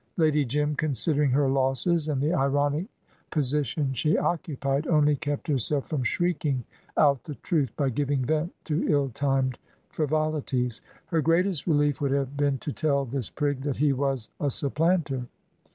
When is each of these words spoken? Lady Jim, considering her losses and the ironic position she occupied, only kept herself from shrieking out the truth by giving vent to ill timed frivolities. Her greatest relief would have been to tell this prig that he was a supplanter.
Lady 0.17 0.43
Jim, 0.43 0.73
considering 0.73 1.29
her 1.29 1.47
losses 1.47 2.07
and 2.07 2.19
the 2.19 2.33
ironic 2.33 2.87
position 3.29 3.93
she 3.93 4.17
occupied, 4.17 4.87
only 4.87 5.15
kept 5.15 5.47
herself 5.47 5.87
from 5.87 6.01
shrieking 6.01 6.63
out 6.97 7.23
the 7.25 7.35
truth 7.35 7.69
by 7.77 7.87
giving 7.87 8.25
vent 8.25 8.51
to 8.63 8.87
ill 8.89 9.09
timed 9.09 9.59
frivolities. 9.91 10.81
Her 11.05 11.21
greatest 11.21 11.67
relief 11.67 12.01
would 12.01 12.09
have 12.13 12.35
been 12.35 12.57
to 12.65 12.71
tell 12.71 13.05
this 13.05 13.29
prig 13.29 13.61
that 13.61 13.77
he 13.77 13.93
was 13.93 14.27
a 14.39 14.49
supplanter. 14.49 15.27